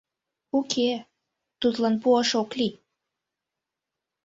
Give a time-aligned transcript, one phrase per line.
[0.57, 0.89] —Уке,
[1.61, 2.73] тудлан пуаш ок лий.